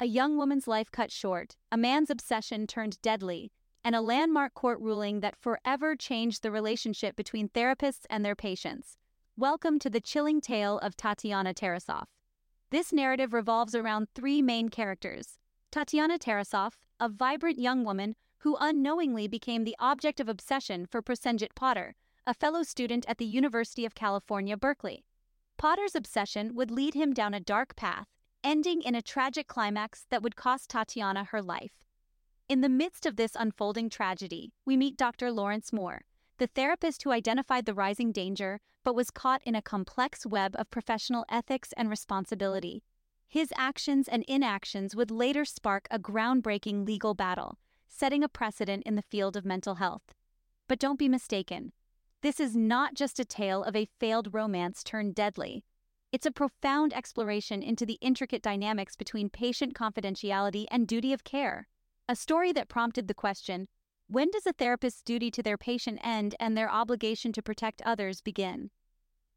[0.00, 3.50] a young woman's life cut short, a man's obsession turned deadly,
[3.82, 8.96] and a landmark court ruling that forever changed the relationship between therapists and their patients.
[9.36, 12.04] Welcome to the chilling tale of Tatiana Tarasoff.
[12.70, 15.36] This narrative revolves around three main characters
[15.72, 21.56] Tatiana Tarasoff, a vibrant young woman who unknowingly became the object of obsession for Prosenjit
[21.56, 25.04] Poddar, a fellow student at the University of California, Berkeley.
[25.56, 28.06] Poddar's obsession would lead him down a dark path,
[28.44, 31.84] ending in a tragic climax that would cost Tatiana her life.
[32.48, 35.30] In the midst of this unfolding tragedy, we meet Dr.
[35.30, 36.02] Lawrence Moore,
[36.38, 40.70] the therapist who identified the rising danger but was caught in a complex web of
[40.70, 42.82] professional ethics and responsibility.
[43.28, 48.94] His actions and inactions would later spark a groundbreaking legal battle, setting a precedent in
[48.94, 50.14] the field of mental health.
[50.68, 51.72] But don't be mistaken.
[52.22, 55.64] This is not just a tale of a failed romance turned deadly.
[56.10, 61.68] It's a profound exploration into the intricate dynamics between patient confidentiality and duty of care.
[62.08, 63.68] A story that prompted the question
[64.06, 68.22] when does a therapist's duty to their patient end and their obligation to protect others
[68.22, 68.70] begin?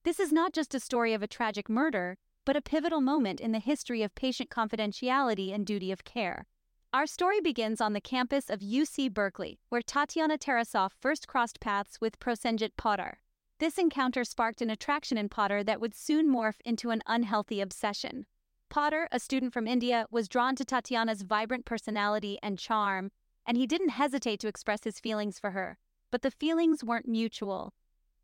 [0.05, 3.51] This is not just a story of a tragic murder, but a pivotal moment in
[3.51, 6.47] the history of patient confidentiality and duty of care.
[6.93, 11.99] Our story begins on the campus of UC Berkeley, where Tatiana Tarasoff first crossed paths
[11.99, 13.20] with Prosenjit Poddar.
[13.61, 18.25] This encounter sparked an attraction in Poddar that would soon morph into an unhealthy obsession.
[18.69, 23.11] Poddar, a student from India, was drawn to Tatiana's vibrant personality and charm,
[23.45, 25.77] and he didn't hesitate to express his feelings for her.
[26.09, 27.75] But the feelings weren't mutual.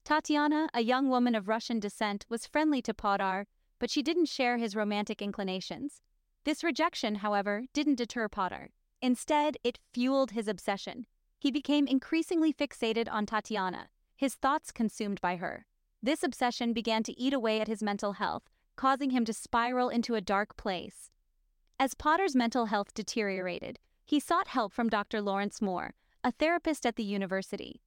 [0.03, 3.45] Tatiana, a young woman of Russian descent, was friendly to Poddar,
[3.77, 6.01] but she didn't share his romantic inclinations.
[6.45, 8.71] This rejection, however, didn't deter Poddar.
[9.03, 11.05] Instead, it fueled his obsession.
[11.37, 15.65] He became increasingly fixated on Tatiana, his thoughts consumed by her.
[16.03, 18.43] This obsession began to eat away at his mental health,
[18.75, 21.11] causing him to spiral into a dark place.
[21.79, 25.21] As Poddar's mental health deteriorated, he sought help from Dr.
[25.21, 27.81] Lawrence Moore, a therapist at the university.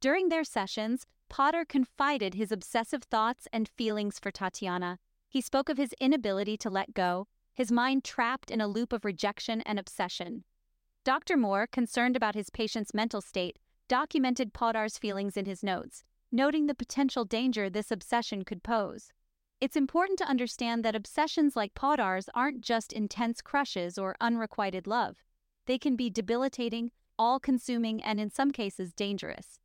[0.00, 4.98] During their sessions, Poddar confided his obsessive thoughts and feelings for Tatiana.
[5.28, 9.04] He spoke of his inability to let go, his mind trapped in a loop of
[9.04, 10.44] rejection and obsession.
[11.04, 11.36] Dr.
[11.36, 13.58] Moore, concerned about his patient's mental state,
[13.90, 19.10] documented Poddar's feelings in his notes, noting the potential danger this obsession could pose.
[19.60, 25.16] It's important to understand that obsessions like Poddar's aren't just intense crushes or unrequited love.
[25.66, 29.58] They can be debilitating, all consuming, and in some cases dangerous.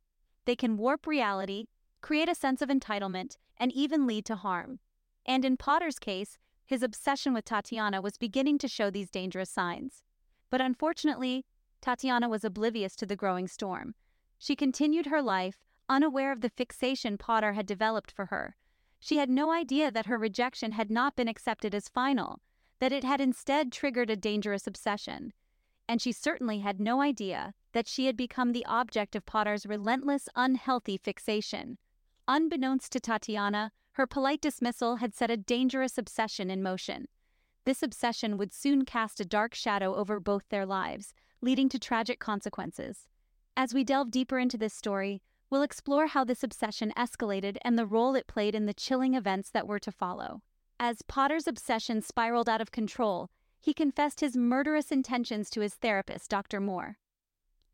[0.44, 1.66] They can warp reality,
[2.00, 4.80] create a sense of entitlement, and even lead to harm.
[5.24, 10.02] And in Poddar's case, his obsession with Tatiana was beginning to show these dangerous signs.
[10.50, 11.44] But unfortunately,
[11.80, 13.94] Tatiana was oblivious to the growing storm.
[14.38, 18.56] She continued her life, unaware of the fixation Poddar had developed for her.
[18.98, 22.40] She had no idea that her rejection had not been accepted as final,
[22.80, 25.32] that it had instead triggered a dangerous obsession
[25.88, 30.28] and she certainly had no idea that she had become the object of Poddar's relentless,
[30.34, 31.78] unhealthy fixation.
[32.26, 37.06] Unbeknownst to Tatiana, her polite dismissal had set a dangerous obsession in motion.
[37.64, 42.18] This obsession would soon cast a dark shadow over both their lives, leading to tragic
[42.18, 43.06] consequences.
[43.58, 47.86] As we delve deeper into this story, we'll explore how this obsession escalated and the
[47.86, 50.42] role it played in the chilling events that were to follow.
[50.78, 56.28] As Poddar's obsession spiraled out of control, he confessed his murderous intentions to his therapist,
[56.28, 56.60] Dr.
[56.60, 56.98] Moore.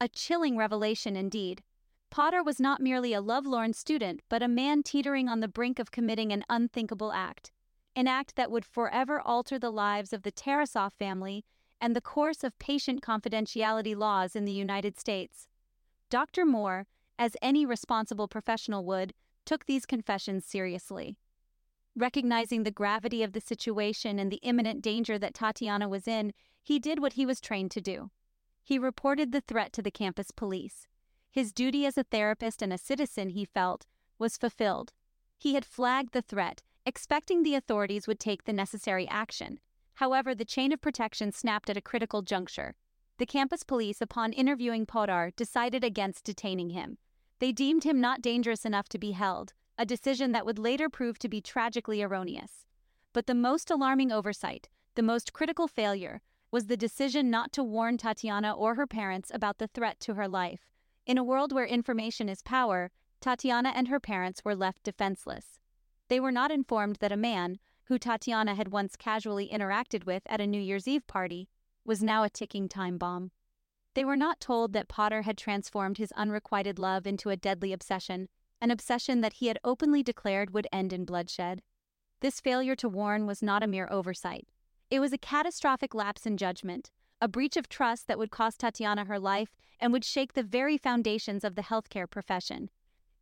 [0.01, 1.65] A chilling revelation indeed.
[2.11, 5.91] Poddar was not merely a lovelorn student, but a man teetering on the brink of
[5.91, 7.51] committing an unthinkable act,
[7.97, 11.45] an act that would forever alter the lives of the Tarasoff family
[11.81, 15.49] and the course of patient confidentiality laws in the United States.
[16.13, 16.45] Dr.
[16.45, 16.87] Moore,
[17.19, 19.15] as any responsible professional would,
[19.47, 21.17] took these confessions seriously.
[21.97, 26.79] Recognizing the gravity of the situation and the imminent danger that Tatiana was in, he
[26.79, 28.11] did what he was trained to do.
[28.63, 30.87] He reported the threat to the campus police.
[31.31, 33.87] His duty as a therapist and a citizen, he felt,
[34.19, 34.93] was fulfilled.
[35.39, 39.61] He had flagged the threat, expecting the authorities would take the necessary action.
[39.95, 42.75] However, the chain of protection snapped at a critical juncture.
[43.19, 46.99] The campus police, upon interviewing Poddar, decided against detaining him.
[47.39, 51.19] They deemed him not dangerous enough to be held, a decision that would later prove
[51.19, 52.67] to be tragically erroneous.
[53.13, 56.21] But the most alarming oversight, the most critical failure,
[56.51, 60.29] was the decision not to warn Tatiana or her parents about the threat to her
[60.29, 60.71] life.
[61.07, 65.59] In a world where information is power, Tatiana and her parents were left defenseless.
[66.09, 70.41] They were not informed that a man, who Tatiana had once casually interacted with at
[70.41, 71.49] a New Year's Eve party,
[71.85, 73.31] was now a ticking time bomb.
[73.95, 78.29] They were not told that Poddar had transformed his unrequited love into a deadly obsession
[78.63, 81.63] an obsession that he had openly declared would end in bloodshed.
[82.21, 84.47] This failure to warn was not a mere oversight.
[84.89, 89.07] It was a catastrophic lapse in judgment, a breach of trust that would cost Tatiana
[89.07, 92.71] her life and would shake the very foundations of the healthcare profession.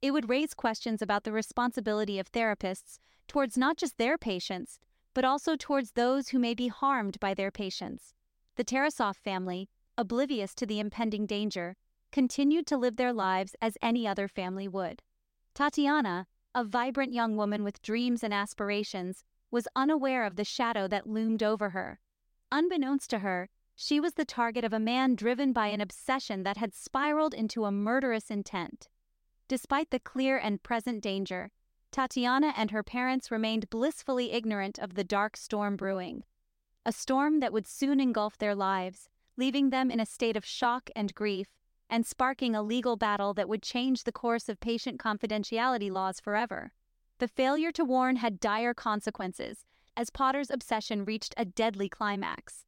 [0.02, 4.78] It would raise questions about the responsibility of therapists towards not just their patients,
[5.14, 8.12] but also towards those who may be harmed by their patients.
[8.60, 11.76] The Tarasoff family, oblivious to the impending danger,
[12.12, 15.00] continued to live their lives as any other family would.
[15.54, 21.08] Tatiana, a vibrant young woman with dreams and aspirations, was unaware of the shadow that
[21.08, 22.00] loomed over her.
[22.52, 26.58] Unbeknownst to her, she was the target of a man driven by an obsession that
[26.58, 28.90] had spiraled into a murderous intent.
[29.48, 31.50] Despite the clear and present danger,
[31.92, 36.24] Tatiana and her parents remained blissfully ignorant of the dark storm brewing.
[36.86, 40.90] A storm that would soon engulf their lives, leaving them in a state of shock
[40.96, 41.48] and grief,
[41.88, 46.72] and sparking a legal battle that would change the course of patient confidentiality laws forever.
[47.18, 49.64] The failure to warn had dire consequences,
[49.96, 52.64] as Poddar's obsession reached a deadly climax.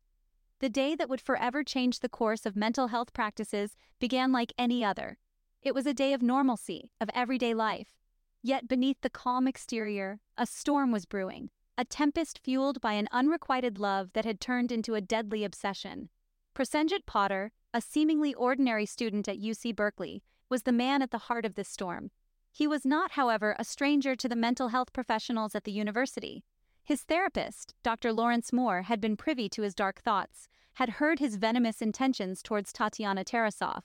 [0.58, 4.84] The day that would forever change the course of mental health practices began like any
[4.84, 5.18] other,
[5.62, 7.94] it was a day of normalcy, of everyday life.
[8.42, 13.78] Yet beneath the calm exterior, a storm was brewing, a tempest fueled by an unrequited
[13.78, 16.08] love that had turned into a deadly obsession.
[16.54, 21.46] Prosenjit Poddar, a seemingly ordinary student at UC Berkeley, was the man at the heart
[21.46, 22.10] of this storm.
[22.50, 26.44] He was not, however, a stranger to the mental health professionals at the university.
[26.84, 28.12] His therapist, Dr.
[28.12, 32.72] Lawrence Moore, had been privy to his dark thoughts, had heard his venomous intentions towards
[32.72, 33.84] Tatiana Tarasoff,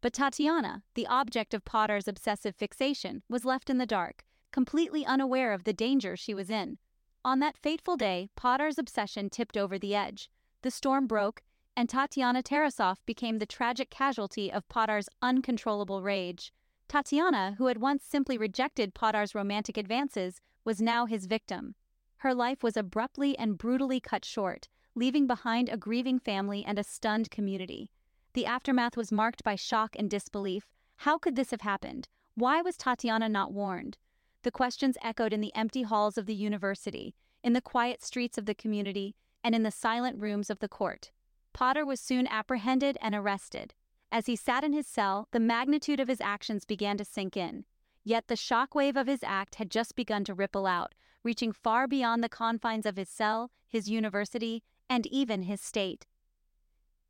[0.00, 5.52] but Tatiana, the object of Poddar's obsessive fixation, was left in the dark, completely unaware
[5.52, 6.78] of the danger she was in.
[7.26, 10.30] On that fateful day, Poddar's obsession tipped over the edge.
[10.62, 11.42] The storm broke,
[11.76, 16.52] and Tatiana Tarasoff became the tragic casualty of Poddar's uncontrollable rage.
[16.86, 21.74] Tatiana, who had once simply rejected Poddar's romantic advances, was now his victim.
[22.18, 26.84] Her life was abruptly and brutally cut short, leaving behind a grieving family and a
[26.84, 27.90] stunned community.
[28.34, 30.70] The aftermath was marked by shock and disbelief.
[30.98, 32.06] How could this have happened?
[32.36, 33.98] Why was Tatiana not warned?
[34.46, 38.46] The questions echoed in the empty halls of the university, in the quiet streets of
[38.46, 41.10] the community, and in the silent rooms of the court.
[41.52, 43.74] Poddar was soon apprehended and arrested.
[44.12, 47.64] As he sat in his cell, the magnitude of his actions began to sink in.
[48.04, 50.94] Yet the shockwave of his act had just begun to ripple out,
[51.24, 56.06] reaching far beyond the confines of his cell, his university, and even his state.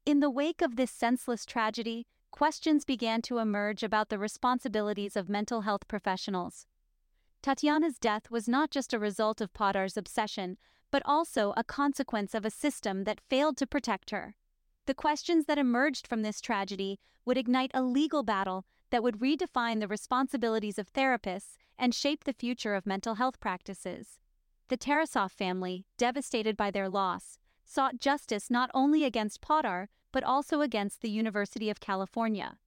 [0.06, 5.28] In the wake of this senseless tragedy, questions began to emerge about the responsibilities of
[5.28, 6.66] mental health professionals.
[7.46, 10.58] Tatiana's death was not just a result of Poddar's obsession,
[10.90, 14.34] but also a consequence of a system that failed to protect her.
[14.86, 19.78] The questions that emerged from this tragedy would ignite a legal battle that would redefine
[19.78, 24.18] the responsibilities of therapists and shape the future of mental health practices.
[24.66, 30.62] The Tarasoff family, devastated by their loss, sought justice not only against Poddar, but also
[30.62, 32.58] against the University of California.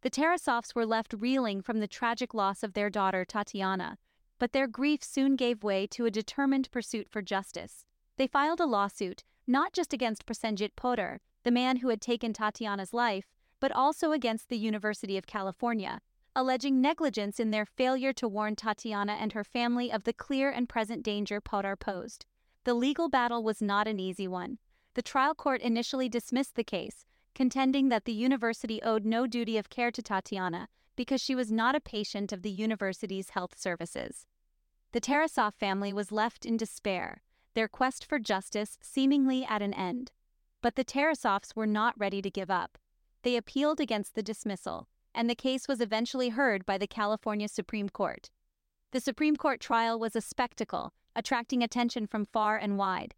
[0.00, 3.98] The Tarasoffs were left reeling from the tragic loss of their daughter, Tatiana,
[4.38, 7.84] but their grief soon gave way to a determined pursuit for justice.
[8.16, 12.92] They filed a lawsuit, not just against Prosenjit Poddar, the man who had taken Tatiana's
[12.92, 16.00] life, but also against the University of California,
[16.34, 20.68] alleging negligence in their failure to warn Tatiana and her family of the clear and
[20.68, 22.26] present danger Poddar posed.
[22.64, 24.58] The legal battle was not an easy one.
[24.94, 29.70] The trial court initially dismissed the case, contending that the university owed no duty of
[29.70, 34.26] care to Tatiana because she was not a patient of the university's health services.
[34.92, 37.22] The Tarasoff family was left in despair,
[37.54, 40.12] their quest for justice seemingly at an end.
[40.60, 42.78] But the Tarasoffs were not ready to give up.
[43.22, 47.88] They appealed against the dismissal, and the case was eventually heard by the California Supreme
[47.88, 48.30] Court.
[48.92, 53.14] The Supreme Court trial was a spectacle attracting attention from far and wide.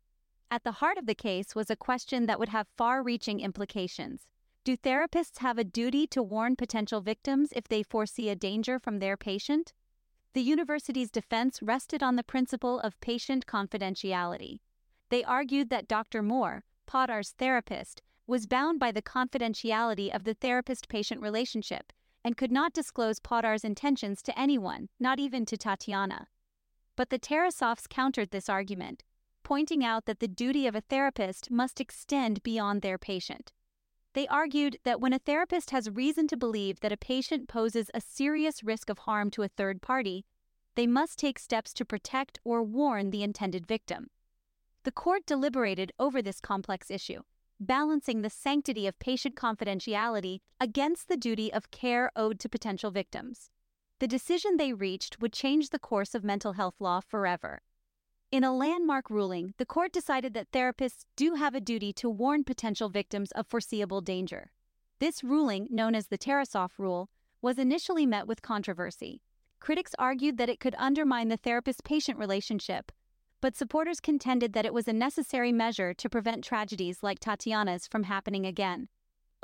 [0.50, 4.26] At the heart of the case was a question that would have far reaching implications.
[4.64, 8.98] Do therapists have a duty to warn potential victims if they foresee a danger from
[8.98, 9.74] their patient?
[10.32, 14.60] The university's defense rested on the principle of patient confidentiality.
[15.10, 16.22] They argued that Dr.
[16.22, 21.92] Moore, Poddar's therapist, was bound by the confidentiality of the therapist patient relationship
[22.24, 26.28] and could not disclose Poddar's intentions to anyone, not even to Tatiana.
[26.96, 29.04] But the Tarasoffs countered this argument,
[29.42, 33.52] pointing out that the duty of a therapist must extend beyond their patient.
[34.14, 38.00] They argued that when a therapist has reason to believe that a patient poses a
[38.00, 40.24] serious risk of harm to a third party,
[40.76, 44.10] they must take steps to protect or warn the intended victim.
[44.84, 47.22] The court deliberated over this complex issue,
[47.58, 53.50] balancing the sanctity of patient confidentiality against the duty of care owed to potential victims.
[53.98, 57.62] The decision they reached would change the course of mental health law forever.
[58.34, 62.42] In a landmark ruling, the court decided that therapists do have a duty to warn
[62.42, 64.50] potential victims of foreseeable danger.
[64.98, 67.08] This ruling, known as the Tarasoff Rule,
[67.40, 69.22] was initially met with controversy.
[69.60, 72.90] Critics argued that it could undermine the therapist patient relationship,
[73.40, 78.02] but supporters contended that it was a necessary measure to prevent tragedies like Tatiana's from
[78.02, 78.88] happening again.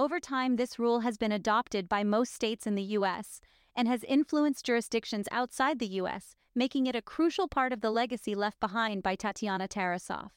[0.00, 3.40] Over time, this rule has been adopted by most states in the U.S.
[3.76, 8.34] and has influenced jurisdictions outside the U.S., making it a crucial part of the legacy
[8.34, 10.30] left behind by Tatiana Tarasoff.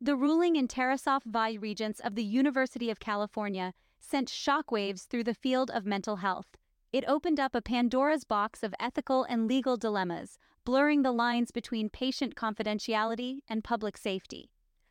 [0.00, 1.58] The ruling in Tarasoff v.
[1.58, 6.56] Regents of the University of California sent shockwaves through the field of mental health.
[6.92, 11.90] It opened up a Pandora's box of ethical and legal dilemmas, blurring the lines between
[11.90, 14.50] patient confidentiality and public safety.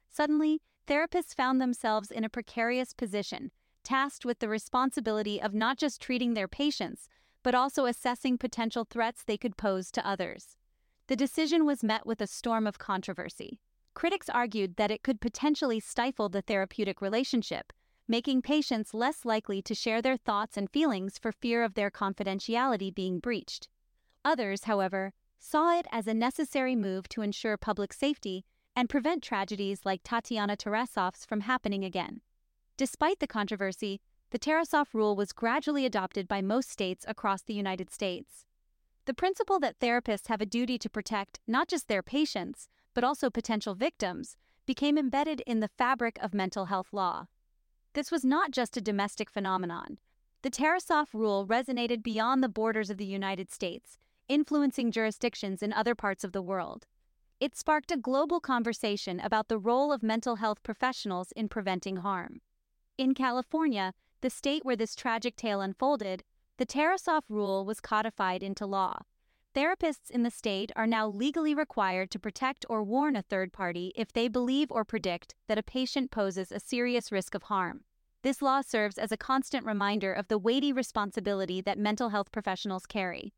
[0.09, 3.51] Suddenly, therapists found themselves in a precarious position,
[3.83, 7.07] tasked with the responsibility of not just treating their patients,
[7.41, 10.57] but also assessing potential threats they could pose to others.
[11.07, 13.59] The decision was met with a storm of controversy.
[13.93, 17.71] Critics argued that it could potentially stifle the therapeutic relationship,
[18.07, 22.93] making patients less likely to share their thoughts and feelings for fear of their confidentiality
[22.93, 23.69] being breached.
[24.25, 28.43] Others, however, saw it as a necessary move to ensure public safety
[28.75, 32.21] and prevent tragedies like Tatiana Tarasoff's from happening again.
[32.75, 37.89] Despite the controversy, the Tarasoff rule was gradually adopted by most states across the United
[37.91, 38.45] States.
[39.07, 43.29] The principle that therapists have a duty to protect not just their patients, but also
[43.29, 44.35] potential victims,
[44.65, 47.27] became embedded in the fabric of mental health law.
[47.93, 49.99] This was not just a domestic phenomenon.
[50.41, 53.97] The Tarasoff rule resonated beyond the borders of the United States,
[54.27, 56.85] influencing jurisdictions in other parts of the world.
[57.39, 62.41] It sparked a global conversation about the role of mental health professionals in preventing harm.
[62.97, 66.25] In California, the state where this tragic tale unfolded,
[66.57, 68.99] the Tarasoff rule was codified into law.
[69.55, 73.91] Therapists in the state are now legally required to protect or warn a third party
[73.95, 77.81] if they believe or predict that a patient poses a serious risk of harm.
[78.23, 82.85] This law serves as a constant reminder of the weighty responsibility that mental health professionals
[82.85, 83.33] carry.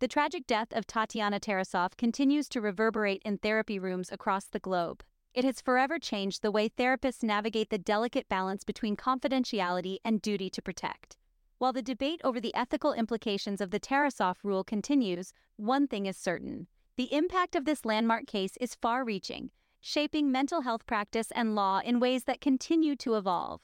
[0.00, 5.02] The tragic death of Tatiana Tarasoff continues to reverberate in therapy rooms across the globe.
[5.32, 10.50] It has forever changed the way therapists navigate the delicate balance between confidentiality and duty
[10.50, 11.16] to protect.
[11.58, 16.16] While the debate over the ethical implications of the Tarasoff rule continues, one thing is
[16.16, 16.66] certain.
[16.96, 21.80] The impact of this landmark case is far reaching, shaping mental health practice and law
[21.82, 23.62] in ways that continue to evolve.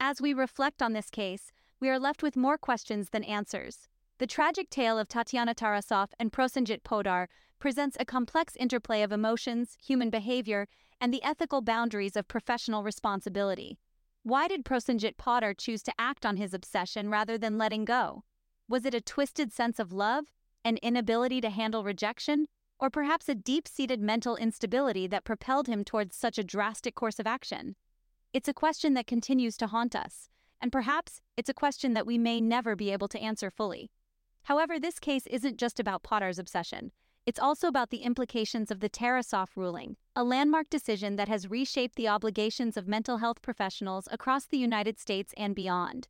[0.00, 3.88] As we reflect on this case, we are left with more questions than answers.
[4.18, 9.76] The tragic tale of Tatiana Tarasoff and Prosenjit Poddar presents a complex interplay of emotions,
[9.84, 10.66] human behavior,
[10.98, 13.78] and the ethical boundaries of professional responsibility.
[14.26, 18.24] Why did Prosenjit Poddar choose to act on his obsession rather than letting go?
[18.66, 20.32] Was it a twisted sense of love,
[20.64, 22.46] an inability to handle rejection,
[22.80, 27.18] or perhaps a deep seated mental instability that propelled him towards such a drastic course
[27.18, 27.76] of action?
[28.32, 32.16] It's a question that continues to haunt us, and perhaps it's a question that we
[32.16, 33.90] may never be able to answer fully.
[34.44, 36.92] However, this case isn't just about Poddar's obsession.
[37.26, 41.96] It's also about the implications of the Tarasoff ruling, a landmark decision that has reshaped
[41.96, 46.08] the obligations of mental health professionals across the United States and beyond.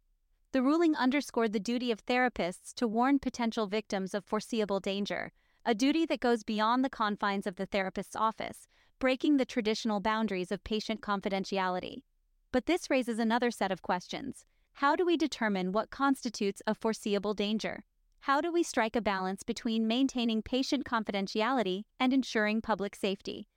[0.50, 5.30] The ruling underscored the duty of therapists to warn potential victims of foreseeable danger,
[5.64, 8.66] a duty that goes beyond the confines of the therapist's office,
[8.98, 12.02] breaking the traditional boundaries of patient confidentiality.
[12.50, 14.44] But this raises another set of questions.
[14.74, 17.84] How do we determine what constitutes a foreseeable danger?
[18.24, 23.48] How do we strike a balance between maintaining patient confidentiality and ensuring public safety?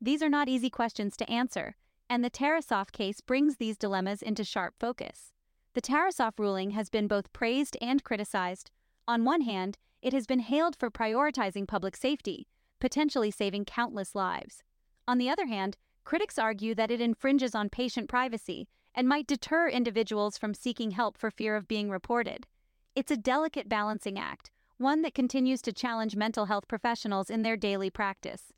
[0.00, 1.76] These are not easy questions to answer,
[2.08, 5.34] and the Tarasoff case brings these dilemmas into sharp focus.
[5.74, 8.70] The Tarasoff ruling has been both praised and criticized.
[9.06, 12.48] On one hand, it has been hailed for prioritizing public safety,
[12.80, 14.62] potentially saving countless lives.
[15.06, 19.68] On the other hand, critics argue that it infringes on patient privacy and might deter
[19.68, 22.46] individuals from seeking help for fear of being reported.
[22.94, 27.56] It's a delicate balancing act, one that continues to challenge mental health professionals in their
[27.56, 28.52] daily practice.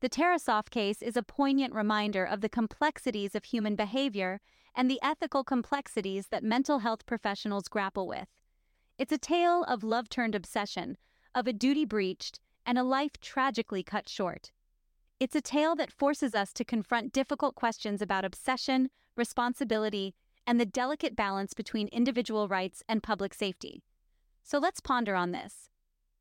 [0.00, 4.40] The Tarasoff case is a poignant reminder of the complexities of human behavior
[4.76, 8.28] and the ethical complexities that mental health professionals grapple with.
[8.98, 10.96] It's a tale of love turned obsession,
[11.34, 14.52] of a duty breached, and a life tragically cut short.
[15.18, 20.14] It's a tale that forces us to confront difficult questions about obsession, responsibility,
[20.46, 23.82] and the delicate balance between individual rights and public safety.
[24.42, 25.68] So let's ponder on this.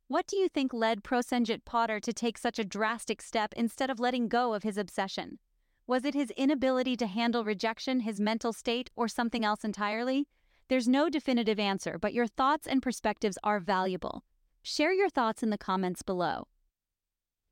[0.07, 3.99] What do you think led Prosenjit Poddar to take such a drastic step instead of
[3.99, 5.39] letting go of his obsession?
[5.87, 10.27] Was it his inability to handle rejection, his mental state, or something else entirely?
[10.67, 14.23] There's no definitive answer, but your thoughts and perspectives are valuable.
[14.63, 16.47] Share your thoughts in the comments below.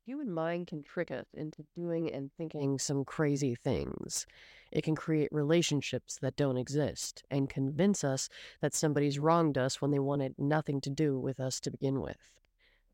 [0.04, 4.26] Human mind can trick us into doing and thinking some crazy things.
[4.72, 8.28] It can create relationships that don't exist and convince us
[8.60, 12.32] that somebody's wronged us when they wanted nothing to do with us to begin with.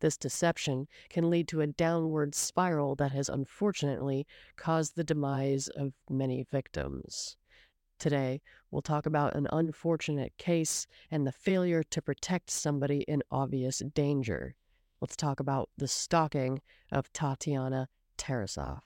[0.00, 5.94] This deception can lead to a downward spiral that has unfortunately caused the demise of
[6.10, 7.36] many victims.
[7.98, 13.78] Today, we'll talk about an unfortunate case and the failure to protect somebody in obvious
[13.94, 14.54] danger.
[15.00, 18.80] Let's talk about the stalking of Tatiana Tarasoff.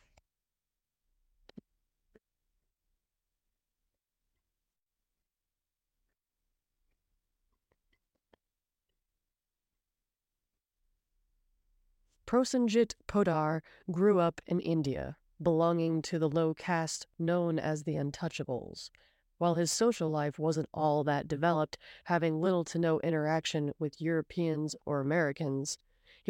[12.26, 18.90] Prosenjit Poddar grew up in India, belonging to the low caste known as the Untouchables.
[19.38, 24.76] While his social life wasn't all that developed, having little to no interaction with Europeans
[24.86, 25.78] or Americans,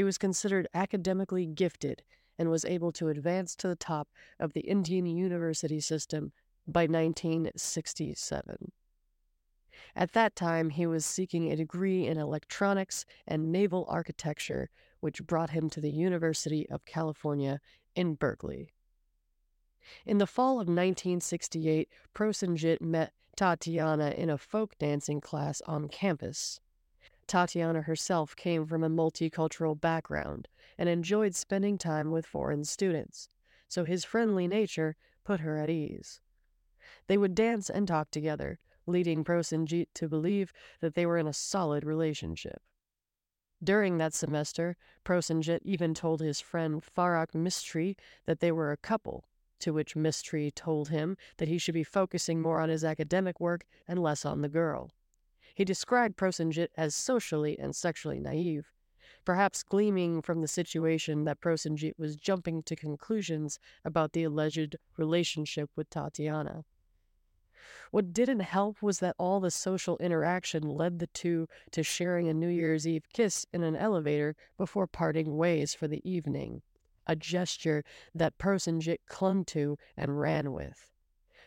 [0.01, 2.03] he was considered academically gifted
[2.39, 6.33] and was able to advance to the top of the Indian university system
[6.67, 8.73] by 1967.
[9.95, 15.51] At that time, he was seeking a degree in electronics and naval architecture, which brought
[15.51, 17.61] him to the University of California
[17.95, 18.73] in Berkeley.
[20.07, 26.59] In the fall of 1968, Prosenjit met Tatiana in a folk dancing class on campus.
[27.31, 33.29] Tatiana herself came from a multicultural background and enjoyed spending time with foreign students,
[33.69, 36.21] so his friendly nature put her at ease.
[37.07, 41.33] They would dance and talk together, leading Prosenjit to believe that they were in a
[41.33, 42.61] solid relationship.
[43.63, 47.95] During that semester, Prosenjit even told his friend Farak Mistry
[48.27, 49.29] that they were a couple,
[49.61, 53.67] to which Mistry told him that he should be focusing more on his academic work
[53.87, 54.91] and less on the girl.
[55.55, 58.73] He described Prosenjit as socially and sexually naive,
[59.25, 65.71] perhaps gleaming from the situation that Prosenjit was jumping to conclusions about the alleged relationship
[65.77, 66.65] with Tatiana.
[67.91, 72.35] What didn't help was that all the social interaction led the two to sharing a
[72.35, 76.63] New Year's Eve kiss in an elevator before parting ways for the evening,
[77.07, 77.85] a gesture
[78.15, 80.90] that Prosenjit clung to and ran with.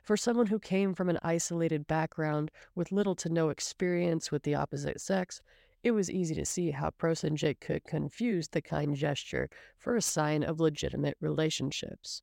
[0.04, 4.54] For someone who came from an isolated background with little to no experience with the
[4.54, 5.42] opposite sex,
[5.82, 10.44] it was easy to see how Prosenjit could confuse the kind gesture for a sign
[10.44, 12.22] of legitimate relationships.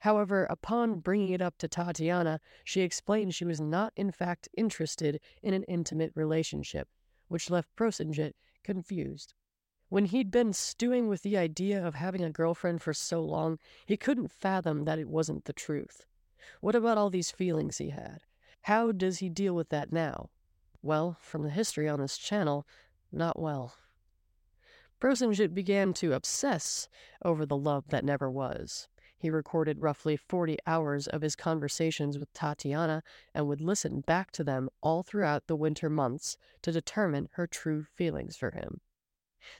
[0.00, 5.20] However, upon bringing it up to Tatiana, she explained she was not in fact interested
[5.42, 6.88] in an intimate relationship,
[7.28, 8.32] which left Prosenjit
[8.64, 9.34] confused.
[9.90, 13.98] When he'd been stewing with the idea of having a girlfriend for so long, he
[13.98, 16.06] couldn't fathom that it wasn't the truth.
[16.60, 18.20] What about all these feelings he had?
[18.62, 20.30] How does he deal with that now?
[20.82, 22.66] Well, from the history on this channel,
[23.12, 23.74] not well.
[25.00, 26.88] Prosenjit began to obsess
[27.24, 28.88] over the love that never was.
[29.16, 33.02] He recorded roughly 40 hours of his conversations with Tatiana
[33.34, 37.84] and would listen back to them all throughout the winter months to determine her true
[37.84, 38.80] feelings for him.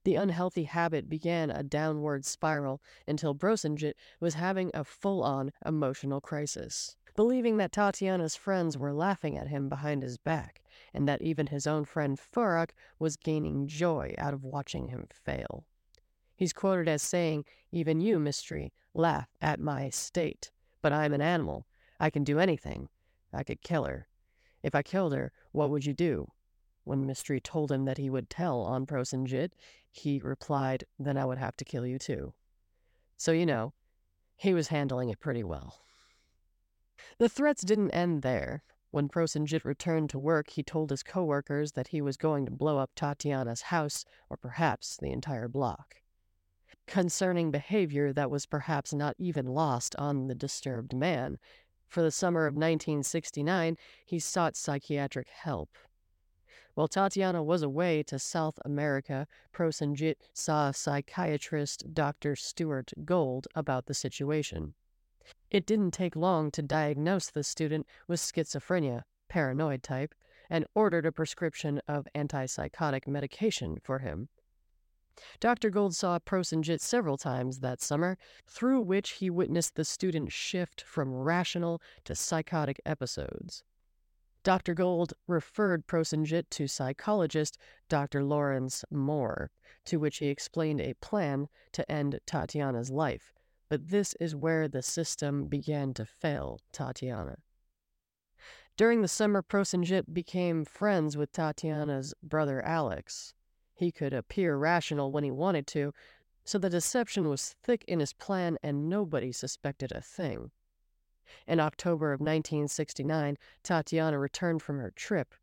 [0.05, 6.21] The unhealthy habit began a downward spiral until Prosenjit was having a full on emotional
[6.21, 10.63] crisis, believing that Tatiana's friends were laughing at him behind his back,
[10.95, 15.65] and that even his own friend Farak was gaining joy out of watching him fail.
[16.37, 20.51] He's quoted as saying, Even you, Mistry, laugh at my state.
[20.83, 21.67] But I'm an animal.
[21.99, 22.89] I can do anything.
[23.33, 24.09] I could kill her.
[24.63, 26.33] If I killed her, what would you do?
[26.85, 29.53] When Mistry told him that he would tell on Prosenjit,
[29.91, 32.35] he replied, Then I would have to kill you too.
[33.17, 33.75] So, you know,
[34.37, 35.81] he was handling it pretty well.
[37.19, 38.63] The threats didn't end there.
[38.91, 42.79] When Prosenjit returned to work, he told his coworkers that he was going to blow
[42.79, 45.97] up Tatiana's house, or perhaps the entire block
[46.91, 51.39] concerning behavior that was perhaps not even lost on the disturbed man.
[51.89, 55.71] For the summer of 1969, he sought psychiatric help.
[56.81, 62.35] While Tatiana was away to South America, Prosenjit saw psychiatrist Dr.
[62.35, 64.73] Stuart Gold about the situation.
[65.51, 70.15] It didn't take long to diagnose the student with schizophrenia, paranoid type,
[70.49, 74.31] and ordered a prescription of antipsychotic medication for him.
[75.39, 75.69] Dr.
[75.69, 78.17] Gold saw Prosenjit several times that summer,
[78.47, 83.65] through which he witnessed the student shift from rational to psychotic episodes.
[84.43, 84.73] Dr.
[84.73, 88.25] Gold referred Prosenjit to psychologist Dr.
[88.25, 89.51] Lawrence Moore,
[89.85, 93.35] to which he explained a plan to end Tatiana's life.
[93.69, 97.37] But this is where the system began to fail Tatiana.
[98.77, 103.35] During the summer, Prosenjit became friends with Tatiana's brother Alex.
[103.75, 105.93] He could appear rational when he wanted to,
[106.45, 110.51] So the deception was thick in his plan and nobody suspected a thing.
[111.47, 115.35] In October of 1969, Tatiana returned from her trip.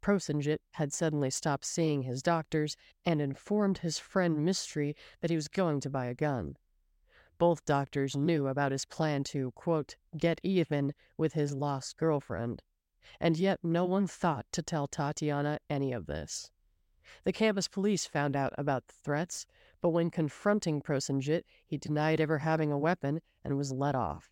[0.00, 2.76] Prosenjit had suddenly stopped seeing his doctors
[3.06, 6.56] and informed his friend Mistry that he was going to buy a gun.
[7.38, 12.62] Both doctors knew about his plan to, quote, get even with his lost girlfriend.
[13.18, 16.50] And yet no one thought to tell Tatiana any of this.
[17.24, 19.46] The campus police found out about the threats,
[19.80, 24.30] but when confronting Prosenjit, he denied ever having a weapon and was let off.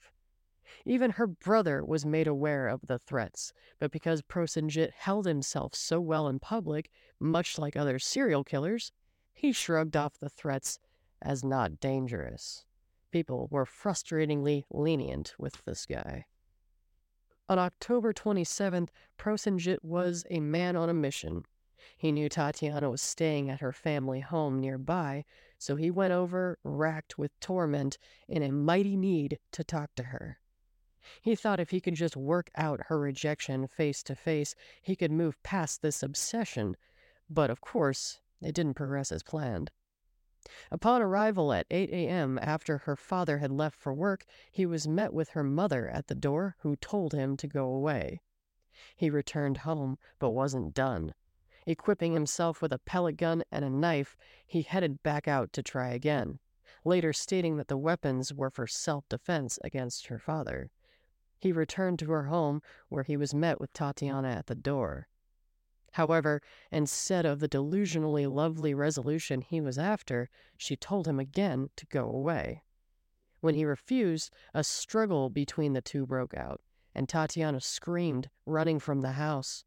[0.85, 6.01] Even her brother was made aware of the threats, but because Prosenjit held himself so
[6.01, 8.93] well in public, much like other serial killers,
[9.33, 10.79] he shrugged off the threats
[11.21, 12.65] as not dangerous.
[13.11, 16.27] People were frustratingly lenient with this guy.
[17.49, 21.45] On October 27th, Prosenjit was a man on a mission.
[21.97, 25.25] He knew Tatiana was staying at her family home nearby,
[25.59, 30.39] so he went over, racked with torment, in a mighty need to talk to her.
[31.21, 35.11] He thought if he could just work out her rejection face to face, he could
[35.11, 36.77] move past this obsession.
[37.29, 39.71] But of course, it didn't progress as planned.
[40.71, 45.13] Upon arrival at 8 a.m., after her father had left for work, he was met
[45.13, 48.21] with her mother at the door, who told him to go away.
[48.97, 51.15] He returned home, but wasn't done.
[51.65, 55.91] Equipping himself with a pellet gun and a knife, he headed back out to try
[55.91, 56.41] again,
[56.85, 60.71] later stating that the weapons were for self defense against her father.
[61.43, 63.79] He returned to her home, where he was met with mm.
[63.79, 65.09] Tatiana at the door.
[65.95, 71.87] However, instead of the delusionally lovely resolution he was after, she told him again to
[71.87, 72.63] go away.
[73.41, 76.61] When he refused, a struggle between the two broke out,
[76.95, 79.65] and Tatiana screamed, running from the house.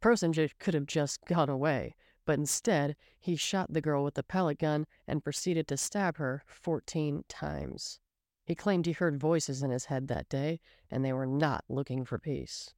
[0.00, 4.58] Prosenjit could have just gone away, but instead, he shot the girl with the pellet
[4.58, 8.00] gun and proceeded to stab her 14 times.
[8.48, 12.06] He claimed he heard voices in his head that day, and they were not looking
[12.06, 12.72] for peace.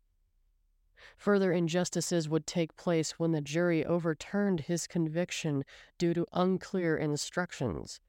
[1.17, 5.65] Further injustices would take place when the jury overturned his conviction
[5.97, 8.01] due to unclear instructions.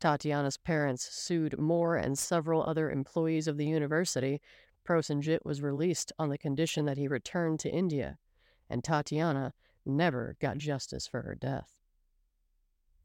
[0.00, 4.40] Tatiana's parents sued Moore and several other employees of the university.
[4.84, 8.18] Prosenjit was released on the condition that he return to India,
[8.68, 9.54] and Tatiana
[9.86, 11.73] never got justice for her death.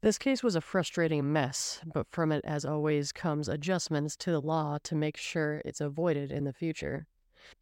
[0.02, 4.40] This case was a frustrating mess, but from it, as always, comes adjustments to the
[4.40, 7.06] law to make sure it's avoided in the future.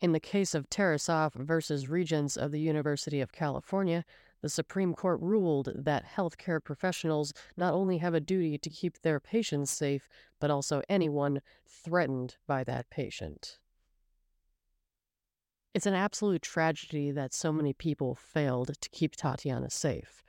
[0.01, 4.05] In the case of Tarasoff versus Regents of the University of California,
[4.41, 9.19] the Supreme Court ruled that healthcare professionals not only have a duty to keep their
[9.19, 13.59] patients safe, but also anyone threatened by that patient.
[15.75, 20.23] It's an absolute tragedy that so many people failed to keep Tatiana safe,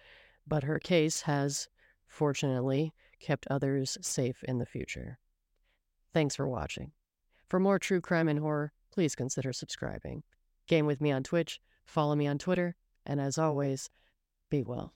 [0.48, 1.70] but her case has,
[2.10, 5.20] fortunately, kept others safe in the future.
[6.14, 6.92] Thanks for watching.
[7.48, 10.24] For more true crime and horror, please consider subscribing.
[10.68, 13.90] Game with me on Twitch, follow me on Twitter, and as always,
[14.50, 14.94] be well.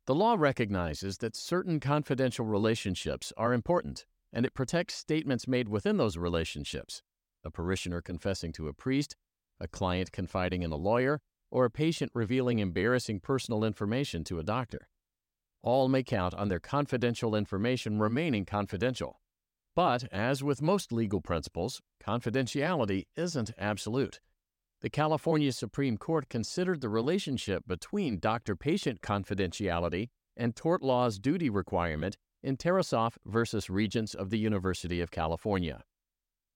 [0.10, 5.98] The law recognizes that certain confidential relationships are important, and it protects statements made within
[5.98, 7.04] those relationships.
[7.44, 9.16] A parishioner confessing to a priest
[9.60, 14.44] a client confiding in a lawyer, or a patient revealing embarrassing personal information to a
[14.44, 14.90] doctor.
[15.62, 19.22] All may count on their confidential information remaining confidential.
[19.76, 24.22] But, as with most legal principles, confidentiality isn't absolute.
[24.82, 31.50] The California Supreme Court considered the relationship between doctor patient confidentiality and tort law's duty
[31.50, 35.84] requirement in Tarasoff versus Regents of the University of California.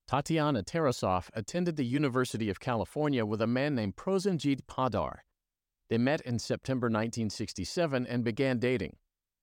[0.08, 5.26] Tatiana Tarasoff attended the University of California with a man named Prosenjit Poddar.
[5.90, 8.96] They met in September 1967 and began dating.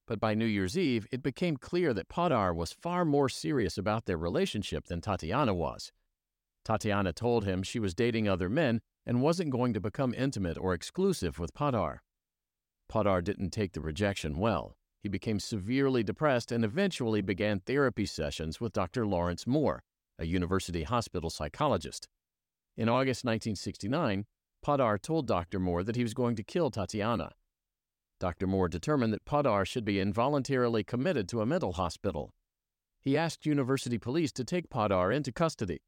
[0.06, 4.06] But by New Year's Eve, it became clear that Poddar was far more serious about
[4.06, 5.92] their relationship than Tatiana was.
[6.64, 10.74] Tatiana told him she was dating other men and wasn't going to become intimate or
[10.74, 12.02] exclusive with Poddar.
[12.88, 14.76] Poddar didn't take the rejection well.
[15.02, 19.06] He became severely depressed and eventually began therapy sessions with Dr.
[19.06, 19.82] Lawrence Moore,
[20.18, 22.08] a university hospital psychologist.
[22.76, 24.26] In August 1969,
[24.62, 25.58] Poddar told Dr.
[25.58, 27.32] Moore that he was going to kill Tatiana.
[28.18, 28.46] Dr.
[28.46, 32.34] Moore determined that Poddar should be involuntarily committed to a mental hospital.
[33.00, 35.80] He asked university police to take Poddar into custody.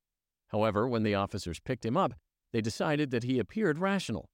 [0.53, 2.13] However, when the officers picked him up,
[2.53, 4.29] they decided that he appeared rational.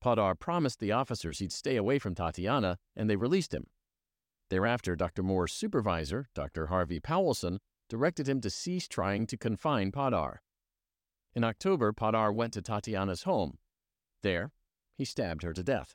[0.00, 3.66] Poddar promised the officers he'd stay away from Tatiana, and they released him.
[4.48, 5.22] Thereafter, Dr.
[5.22, 6.66] Moore's supervisor, Dr.
[6.66, 10.40] Harvey Powelson, directed him to cease trying to confine Poddar.
[11.34, 13.58] In October, Poddar went to Tatiana's home.
[14.22, 14.52] There,
[14.96, 15.94] he stabbed her to death.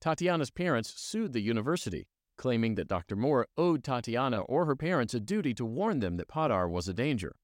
[0.00, 3.16] Tatiana's parents sued the university, claiming that Dr.
[3.16, 6.94] Moore owed Tatiana or her parents a duty to warn them that Poddar was a
[6.94, 7.36] danger.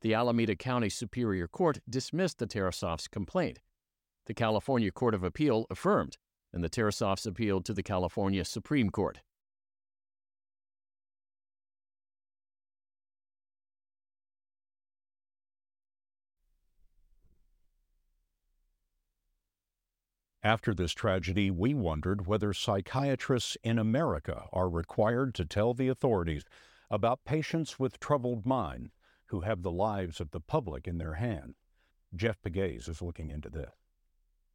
[0.00, 3.58] The Alameda County Superior Court dismissed the Tarasoffs' complaint.
[4.26, 6.18] The California Court of Appeal affirmed,
[6.52, 9.20] and the Tarasoffs appealed to the California Supreme Court.
[20.44, 26.44] After this tragedy, we wondered whether psychiatrists in America are required to tell the authorities
[26.88, 28.92] about patients with troubled mind
[29.28, 31.54] who have the lives of the public in their hand.
[32.14, 33.70] Jeff Pegues is looking into this.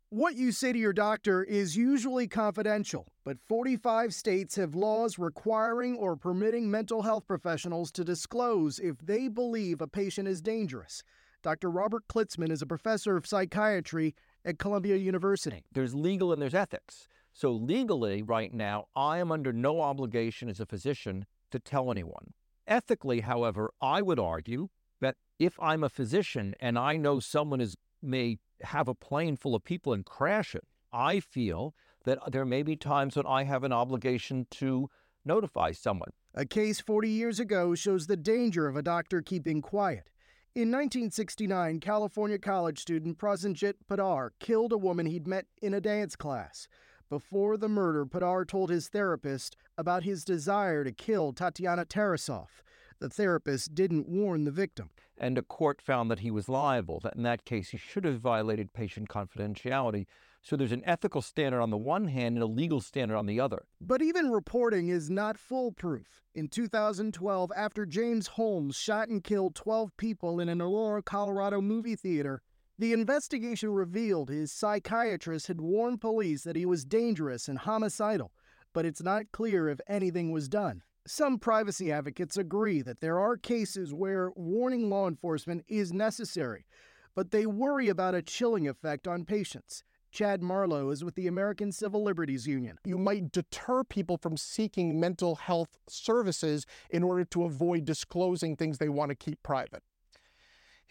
[0.10, 5.96] What you say to your doctor is usually confidential, but 45 states have laws requiring
[5.96, 11.02] or permitting mental health professionals to disclose if they believe a patient is dangerous.
[11.42, 11.72] Dr.
[11.72, 14.14] Robert Klitzman is a professor of psychiatry
[14.46, 15.66] at Columbia University.
[15.72, 17.08] There's legal and there's ethics.
[17.34, 22.34] So, legally, right now, I am under no obligation as a physician to tell anyone.
[22.68, 24.70] Ethically, however, I would argue
[25.02, 29.56] that if I'm a physician and I know someone is may have a plane full
[29.56, 31.74] of people and crash it, I feel
[32.06, 34.90] that there may be times when I have an obligation to
[35.26, 36.10] notify someone.
[36.34, 40.10] A case 40 years ago shows the danger of a doctor keeping quiet.
[40.56, 46.16] In 1969, California college student Prosenjit Poddar killed a woman he'd met in a dance
[46.16, 46.68] class.
[47.14, 52.64] Before the murder, Poddar told his therapist about his desire to kill Tatiana Tarasoff.
[52.98, 54.90] The therapist didn't warn the victim.
[55.16, 58.20] And a court found that he was liable, that in that case he should have
[58.20, 60.08] violated patient confidentiality.
[60.42, 63.40] So there's an ethical standard on the one hand and a legal standard on the
[63.40, 63.66] other.
[63.80, 66.24] But even reporting is not foolproof.
[66.34, 71.96] In 2012, after James Holmes shot and killed 12 people in an Aurora, Colorado movie
[71.96, 72.42] theater,
[72.78, 78.32] the investigation revealed his psychiatrist had warned police that he was dangerous and homicidal,
[78.74, 80.82] but it's not clear if anything was done.
[81.06, 86.66] Some privacy advocates agree that there are cases where warning law enforcement is necessary,
[87.14, 89.84] but they worry about a chilling effect on patients.
[90.12, 92.78] Chad Marlow is with the American Civil Liberties Union.
[92.86, 98.78] You might deter people from seeking mental health services in order to avoid disclosing things
[98.78, 99.84] they want to keep private.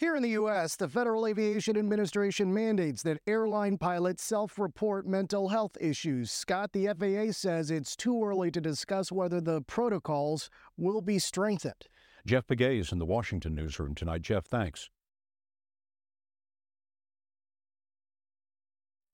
[0.02, 5.50] Here in the U.S., the Federal Aviation Administration mandates that airline pilots self report mental
[5.50, 6.32] health issues.
[6.32, 11.86] Scott, the FAA says it's too early to discuss whether the protocols will be strengthened.
[12.26, 14.22] Jeff Pegues is in the Washington newsroom tonight.
[14.22, 14.90] Jeff, thanks.